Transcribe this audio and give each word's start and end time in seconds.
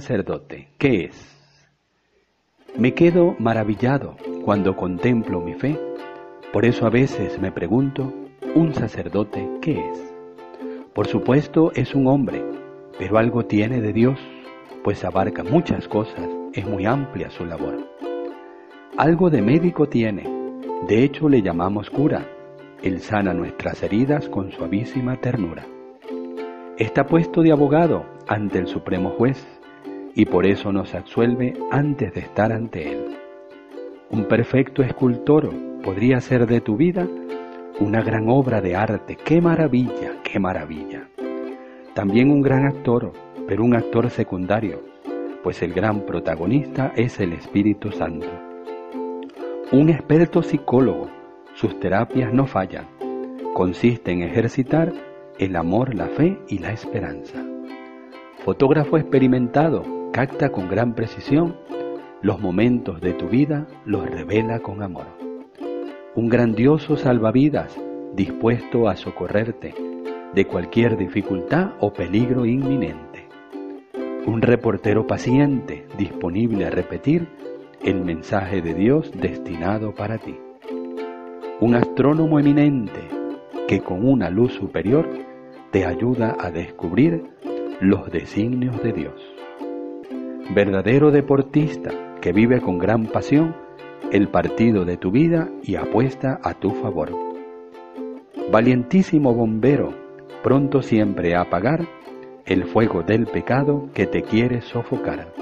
sacerdote, 0.00 0.70
¿qué 0.76 1.04
es? 1.04 1.16
Me 2.76 2.94
quedo 2.94 3.36
maravillado 3.38 4.16
cuando 4.44 4.74
contemplo 4.74 5.40
mi 5.40 5.54
fe, 5.54 5.78
por 6.52 6.64
eso 6.64 6.84
a 6.86 6.90
veces 6.90 7.40
me 7.40 7.52
pregunto, 7.52 8.12
¿un 8.56 8.74
sacerdote 8.74 9.48
qué 9.62 9.78
es? 9.78 10.14
Por 10.92 11.06
supuesto 11.06 11.70
es 11.76 11.94
un 11.94 12.08
hombre, 12.08 12.44
pero 12.98 13.18
algo 13.18 13.44
tiene 13.44 13.80
de 13.80 13.92
Dios, 13.92 14.18
pues 14.82 15.04
abarca 15.04 15.44
muchas 15.44 15.86
cosas, 15.86 16.28
es 16.52 16.66
muy 16.66 16.86
amplia 16.86 17.30
su 17.30 17.44
labor. 17.44 17.78
Algo 18.96 19.30
de 19.30 19.42
médico 19.42 19.88
tiene, 19.88 20.24
de 20.88 21.04
hecho 21.04 21.28
le 21.28 21.40
llamamos 21.40 21.88
cura, 21.88 22.26
él 22.82 22.98
sana 22.98 23.32
nuestras 23.32 23.80
heridas 23.84 24.28
con 24.28 24.50
suavísima 24.50 25.20
ternura. 25.20 25.64
Está 26.78 27.06
puesto 27.06 27.42
de 27.42 27.52
abogado 27.52 28.04
ante 28.26 28.58
el 28.58 28.66
Supremo 28.66 29.10
Juez 29.10 29.53
y 30.14 30.26
por 30.26 30.46
eso 30.46 30.72
nos 30.72 30.94
absuelve 30.94 31.54
antes 31.70 32.14
de 32.14 32.20
estar 32.20 32.52
ante 32.52 32.92
Él. 32.92 33.16
Un 34.10 34.26
perfecto 34.26 34.82
escultor 34.82 35.50
podría 35.82 36.20
ser 36.20 36.46
de 36.46 36.60
tu 36.60 36.76
vida 36.76 37.06
una 37.80 38.02
gran 38.02 38.28
obra 38.28 38.60
de 38.60 38.76
arte. 38.76 39.16
¡Qué 39.16 39.40
maravilla, 39.40 40.12
qué 40.22 40.38
maravilla! 40.38 41.08
También 41.94 42.30
un 42.30 42.42
gran 42.42 42.66
actor, 42.66 43.12
pero 43.48 43.64
un 43.64 43.74
actor 43.74 44.08
secundario, 44.10 44.80
pues 45.42 45.62
el 45.62 45.72
gran 45.72 46.02
protagonista 46.02 46.92
es 46.96 47.18
el 47.18 47.32
Espíritu 47.32 47.90
Santo. 47.90 48.28
Un 49.72 49.90
experto 49.90 50.42
psicólogo, 50.42 51.08
sus 51.54 51.78
terapias 51.80 52.32
no 52.32 52.46
fallan. 52.46 52.86
Consiste 53.54 54.12
en 54.12 54.22
ejercitar 54.22 54.92
el 55.38 55.56
amor, 55.56 55.94
la 55.94 56.06
fe 56.06 56.38
y 56.48 56.58
la 56.58 56.72
esperanza. 56.72 57.44
Fotógrafo 58.44 58.98
experimentado, 58.98 59.82
capta 60.14 60.50
con 60.50 60.68
gran 60.68 60.94
precisión 60.94 61.56
los 62.22 62.40
momentos 62.40 63.00
de 63.00 63.14
tu 63.14 63.26
vida, 63.26 63.66
los 63.84 64.08
revela 64.08 64.60
con 64.60 64.80
amor. 64.80 65.06
Un 66.14 66.28
grandioso 66.28 66.96
salvavidas 66.96 67.76
dispuesto 68.14 68.88
a 68.88 68.94
socorrerte 68.94 69.74
de 70.32 70.44
cualquier 70.44 70.96
dificultad 70.96 71.72
o 71.80 71.92
peligro 71.92 72.46
inminente. 72.46 73.26
Un 74.24 74.40
reportero 74.40 75.04
paciente 75.04 75.88
disponible 75.98 76.64
a 76.64 76.70
repetir 76.70 77.26
el 77.82 78.04
mensaje 78.04 78.62
de 78.62 78.72
Dios 78.72 79.10
destinado 79.20 79.96
para 79.96 80.18
ti. 80.18 80.38
Un 81.58 81.74
astrónomo 81.74 82.38
eminente 82.38 83.00
que 83.66 83.80
con 83.80 84.08
una 84.08 84.30
luz 84.30 84.52
superior 84.52 85.08
te 85.72 85.84
ayuda 85.84 86.36
a 86.38 86.52
descubrir 86.52 87.24
los 87.80 88.08
designios 88.12 88.80
de 88.80 88.92
Dios. 88.92 89.33
Verdadero 90.50 91.10
deportista 91.10 91.90
que 92.20 92.32
vive 92.32 92.60
con 92.60 92.78
gran 92.78 93.06
pasión 93.06 93.56
el 94.12 94.28
partido 94.28 94.84
de 94.84 94.98
tu 94.98 95.10
vida 95.10 95.48
y 95.62 95.76
apuesta 95.76 96.38
a 96.42 96.54
tu 96.54 96.70
favor. 96.70 97.10
Valientísimo 98.52 99.34
bombero, 99.34 99.94
pronto 100.42 100.82
siempre 100.82 101.34
a 101.34 101.40
apagar 101.40 101.88
el 102.44 102.64
fuego 102.64 103.02
del 103.02 103.26
pecado 103.26 103.88
que 103.94 104.06
te 104.06 104.22
quiere 104.22 104.60
sofocar. 104.60 105.32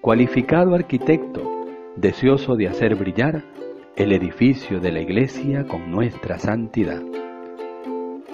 Cualificado 0.00 0.74
arquitecto, 0.74 1.42
deseoso 1.94 2.56
de 2.56 2.68
hacer 2.68 2.94
brillar 2.96 3.44
el 3.96 4.12
edificio 4.12 4.80
de 4.80 4.92
la 4.92 5.00
iglesia 5.00 5.64
con 5.68 5.90
nuestra 5.90 6.38
santidad. 6.38 7.02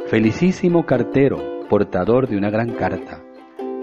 Felicísimo 0.07 0.87
cartero, 0.87 1.67
portador 1.69 2.29
de 2.29 2.37
una 2.37 2.51
gran 2.51 2.71
carta. 2.75 3.21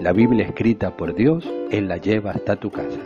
La 0.00 0.12
Biblia 0.12 0.46
escrita 0.46 0.96
por 0.96 1.12
Dios, 1.16 1.44
Él 1.72 1.88
la 1.88 1.96
lleva 1.96 2.30
hasta 2.30 2.54
tu 2.54 2.70
casa. 2.70 3.00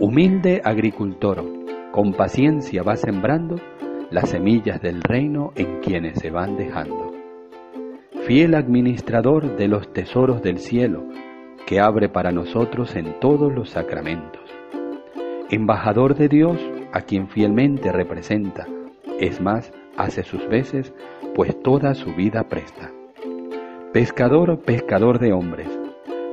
Humilde 0.00 0.62
agricultor, 0.64 1.44
con 1.92 2.14
paciencia 2.14 2.82
va 2.82 2.96
sembrando 2.96 3.56
las 4.10 4.30
semillas 4.30 4.80
del 4.80 5.02
reino 5.02 5.52
en 5.54 5.80
quienes 5.80 6.18
se 6.18 6.30
van 6.30 6.56
dejando. 6.56 7.12
Fiel 8.26 8.54
administrador 8.54 9.56
de 9.56 9.68
los 9.68 9.92
tesoros 9.92 10.40
del 10.40 10.60
cielo, 10.60 11.04
que 11.66 11.78
abre 11.78 12.08
para 12.08 12.32
nosotros 12.32 12.96
en 12.96 13.20
todos 13.20 13.52
los 13.54 13.68
sacramentos. 13.68 14.40
Embajador 15.50 16.14
de 16.14 16.28
Dios, 16.28 16.58
a 16.92 17.02
quien 17.02 17.28
fielmente 17.28 17.92
representa, 17.92 18.66
es 19.20 19.42
más, 19.42 19.70
hace 19.98 20.22
sus 20.22 20.48
veces, 20.48 20.94
pues 21.34 21.60
toda 21.62 21.92
su 21.92 22.14
vida 22.14 22.44
presta. 22.48 22.92
Pescador, 23.96 24.60
pescador 24.60 25.18
de 25.18 25.32
hombres, 25.32 25.70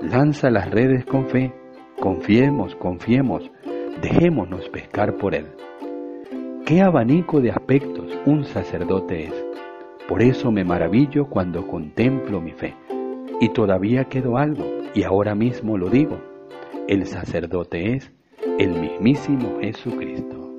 lanza 0.01 0.49
las 0.49 0.69
redes 0.69 1.05
con 1.05 1.29
fe, 1.29 1.53
confiemos, 1.97 2.75
confiemos, 2.75 3.49
dejémonos 4.01 4.67
pescar 4.67 5.15
por 5.15 5.33
él. 5.33 5.45
Qué 6.65 6.81
abanico 6.81 7.39
de 7.39 7.51
aspectos 7.51 8.11
un 8.25 8.43
sacerdote 8.43 9.27
es. 9.27 9.45
Por 10.09 10.21
eso 10.21 10.51
me 10.51 10.65
maravillo 10.65 11.29
cuando 11.29 11.65
contemplo 11.65 12.41
mi 12.41 12.51
fe. 12.51 12.75
Y 13.39 13.47
todavía 13.53 14.09
quedó 14.09 14.35
algo, 14.35 14.65
y 14.93 15.03
ahora 15.03 15.33
mismo 15.33 15.77
lo 15.77 15.89
digo. 15.89 16.19
El 16.89 17.05
sacerdote 17.05 17.95
es 17.95 18.11
el 18.59 18.77
mismísimo 18.77 19.59
Jesucristo. 19.61 20.52